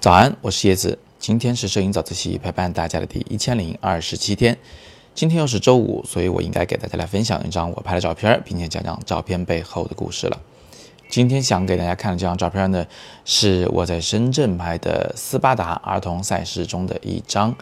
[0.00, 0.98] 早安，我是叶子。
[1.18, 4.58] 今天是摄影早自习陪伴大家的第一千零二十七天。
[5.14, 10.38] 今天又是周五，所以我应该给大家来分享一张我拍的照片，并且讲讲照片背后的故事了。
[11.08, 12.86] 今天想给大家看的这张照片呢，
[13.24, 17.56] 是我在深圳拍的斯巴达儿童赛事中的一张。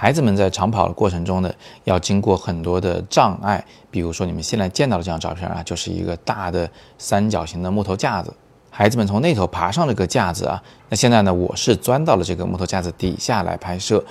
[0.00, 1.52] 孩子们在长跑的过程中呢，
[1.82, 8.32] 要经过很多的障碍，比如说你们现在见到的这张照片啊，就是一个大的三角形的木头架子。
[8.70, 14.04] 孩子们从那头爬上这个架子啊，那现在呢，我是钻到了这个木头架子底下来拍摄。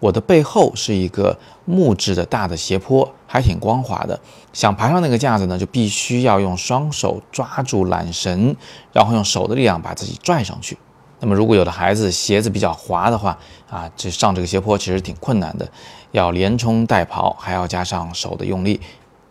[0.00, 4.18] 我的背后是一个木质的大的斜坡，还挺光滑的。
[4.54, 8.56] 想爬上那个架子呢，就必须要用双手抓住缆绳，
[8.94, 10.78] 然后用手的力量把自己拽上去。
[11.20, 13.36] 那么如果有的孩子鞋子比较滑的话
[13.68, 15.68] 啊，这上这个斜坡其实挺困难的，
[16.12, 18.80] 要连冲带跑，还要加上手的用力。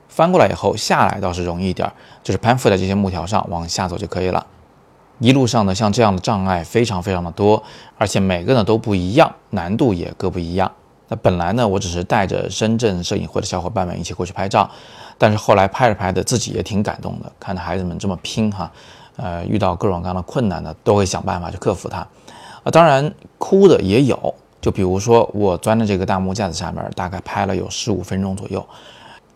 [0.07, 1.91] 翻过来以后下来倒是容易一点，
[2.23, 4.45] 就是攀附在这些木条上往下走就可以了。
[5.19, 7.63] 一路上呢，像这样的障碍非常非常的多，
[7.97, 10.71] 而且每个呢都不一样，难度也各不一样。
[11.07, 14.69] 那本来呢，我只是带着深圳摄影会的小伙伴们一起过去拍照，
[15.17, 18.71] 但是后来拍着拍着，自己也挺感动的，看着孩子们这么拼哈，
[19.17, 21.99] 呃，遇到各种各样的困难呢，都会想办法去克服它。
[22.63, 28.65] 啊，当然哭的也有，就比如说我钻在这个大木架子下面，大概拍了有十五分钟左右，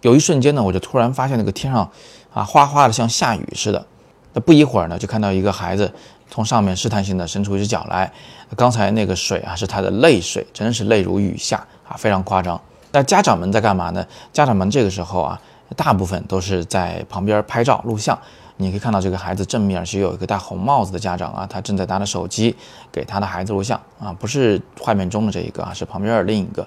[0.01, 1.89] 有一瞬间呢，我就突然发现那个天上
[2.33, 3.85] 啊，哗哗的像下雨似的。
[4.33, 5.91] 那不一会儿呢，就看到一个孩子
[6.29, 8.11] 从上面试探性的伸出一只脚来。
[8.55, 12.59] 刚才那个水啊，是他的泪水，真是泪如雨下啊，非常夸张。
[12.91, 14.05] 那家长们在干嘛呢？
[14.33, 15.41] 家长们这个时候啊，
[15.75, 18.17] 大部分都是在旁边拍照录像。
[18.61, 22.55] 你可以看到这个孩子正面是有一个戴红帽子的家长啊，他正在拿着手机
[22.91, 26.65] 给他的孩子录像啊，不是画面中的这一个啊，是旁边的另一个。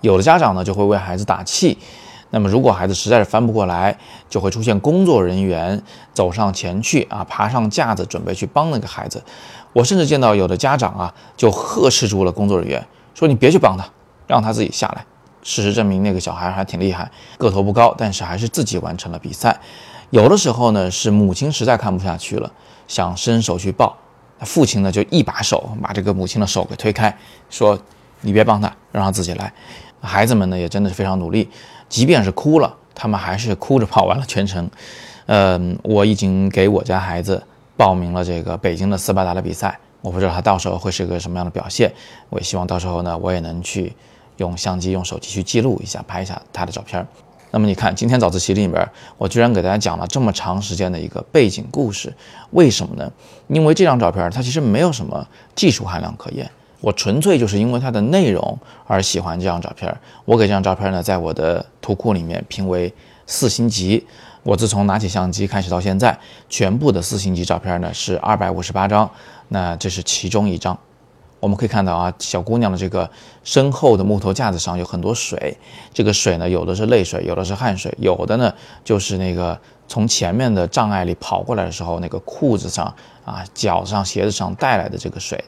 [0.00, 1.76] 有的家长呢，就会为孩子打气。
[2.30, 3.96] 那么，如果孩子实在是翻不过来，
[4.28, 5.80] 就会出现工作人员
[6.12, 9.22] 走上前去啊，爬上架子准备去帮那个孩子。
[9.72, 13.84] 我甚至见到有的家长啊，就呵斥住了工作人员，说：“你别去帮他，
[14.26, 15.04] 让他自己下来。”
[15.44, 19.60] 事实证明，那个小孩还挺厉害，个头不高，但是还是自己完成了比赛。
[20.10, 22.52] 有的时候呢，是母亲实在看不下去了，
[22.86, 23.96] 想伸手去抱，
[24.40, 27.16] 父亲呢就一把手把这个母亲的手给推开，
[27.50, 27.78] 说
[28.20, 29.52] ：“你别帮他，让他自己来。”
[30.00, 31.48] 孩子们呢也真的是非常努力。
[31.88, 34.70] 即便是哭了，他们还是哭着跑完了全程。
[35.26, 37.42] 嗯，我已经给我家孩子
[37.76, 41.90] 报名了这个北京的斯巴达的比赛，我不知道他到时候会是个什么样的表现。
[42.28, 43.94] 我也希望到时候呢，我也能去
[44.36, 47.06] 用相机、用手机去记录一下，拍一下他的照片。
[47.54, 48.84] 那么你看，今天早自习里面，
[49.16, 52.12] 我居然给大家讲了这么长时间的一个背景故事，
[52.50, 53.08] 为什么呢？
[53.46, 56.50] 因为这张照片它其实没有什么技术含量可言。
[56.80, 59.96] 我纯粹就是因为它的内容而喜欢这张照片。
[60.24, 62.92] 我给这张照片呢，在我的图库里面评为
[63.24, 64.04] 四星级。
[64.42, 69.08] 我自从拿起相机开始到现在，全部的四星级照片呢是二百五十八张。
[69.46, 70.76] 那这是其中一张。
[71.44, 73.08] 我们可以看到啊，小姑娘的这个
[73.42, 75.54] 身后的木头架子上有很多水。
[75.92, 78.50] 这个水呢，有的是泪水，有的是汗水，有的呢
[78.82, 82.86] 就是那个从前面的障碍里跑过来的时候，那个裤子上
[83.26, 85.44] 啊、脚上、鞋子上带来的这个水。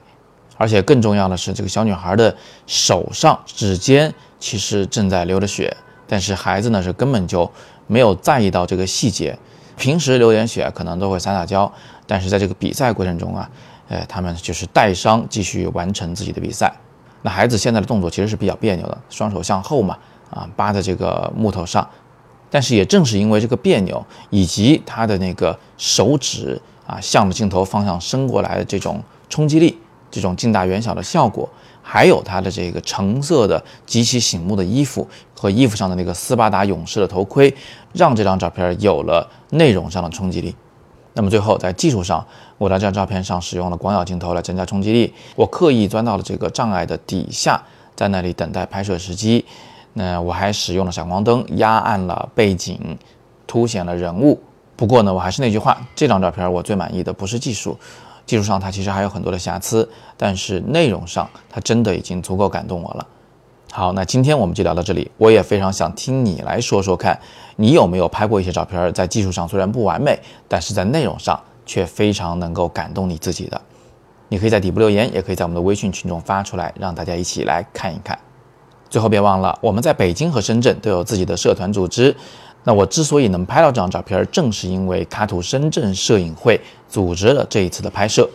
[0.58, 2.36] 而且更重要的是，这个小女孩的
[2.66, 5.74] 手上指尖其实正在流着血，
[6.06, 7.50] 但是孩子呢是根本就
[7.86, 9.38] 没有在意到这个细节。
[9.78, 11.72] 平时流点血可能都会撒撒娇，
[12.06, 13.50] 但是在这个比赛过程中啊，
[13.88, 16.72] 呃，他们就是带伤继续完成自己的比赛。
[17.22, 19.96] 那孩子现在的动作其实是比较别扭的，双手向后嘛，
[20.30, 21.88] 啊，扒在这个木头上。
[22.48, 29.78] 但是也正是因为这个别扭，以及他的那个手指啊向着镜头方向伸过来的这种冲击力。
[30.08, 31.46] 这种近大远小的效果，
[31.82, 37.52] 还有他的这个橙色的极其醒目的衣服和衣服上的那个斯巴达勇士的头盔，
[37.92, 40.54] 让这张照片有了内容上的冲击力。
[41.16, 42.22] 那么最后在技术上，
[42.58, 45.14] 我在这张照片上使用了广角镜头来增加冲击力。
[45.34, 47.58] 我刻意钻到了这个障碍的底下，
[47.96, 49.42] 在那里等待拍摄时机。
[49.94, 52.98] 那我还使用了闪光灯压暗了背景，
[53.46, 54.38] 凸显了人物。
[54.76, 57.78] 不过呢，我还是那句话，这张照片我最满意的不是技术。
[58.26, 63.06] 技术上它其实还有很多的瑕疵，但是内容上它真的已经足够感动我了。
[63.76, 65.10] 好，那今天我们就聊到这里。
[65.18, 67.20] 我也非常想听你来说说看，
[67.56, 70.18] 你有没有拍过一些照片，在技术上虽然不完美，
[70.48, 73.60] 但是在内容上却非常能够感动你自己的。
[74.30, 78.18] 你可以在底部留言，也可以在我们的微信群中发出来，让大家一起来看一看。
[78.88, 82.16] 最后别忘了，我们在北京和深圳都有自己的社团组织。
[82.64, 86.58] 那我之所以能拍到这张照片，正是因为卡图深圳摄影会
[86.88, 88.26] 组织了这一次的拍摄。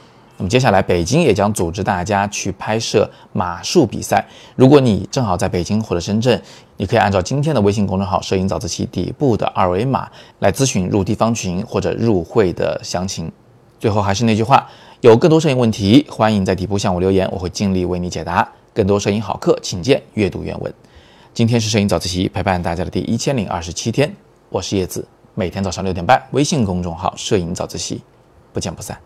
[0.41, 4.25] 那么接下来北京也将组织大家去拍摄马术比赛。
[4.55, 6.41] 如果你正好在北京或者深圳，
[6.77, 10.09] 你可以按照今天的微信公众号“摄影早自习”底部的二维码
[10.39, 13.31] 来咨询入地方群或者入会的详情。
[13.79, 14.67] 最后还是那句话，
[15.01, 18.51] 有更多摄影问题，欢迎在底部向我留言，我会尽力为你解答。
[18.73, 20.73] 更多摄影好课，请见阅读原文。
[21.35, 24.11] 今天是摄影早自习陪伴大家的第一千零二十七天，
[24.49, 28.01] 我是叶子，每天早上六点半，微信公众号“摄影早自习”，
[28.51, 28.97] 不见不散。